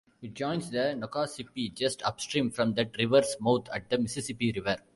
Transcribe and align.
It 0.19 0.33
joins 0.33 0.71
the 0.71 0.95
Nokasippi 0.97 1.75
just 1.75 2.01
upstream 2.01 2.49
from 2.49 2.73
that 2.73 2.97
river's 2.97 3.37
mouth 3.39 3.69
at 3.69 3.87
the 3.91 3.99
Mississippi 3.99 4.51
River. 4.51 4.77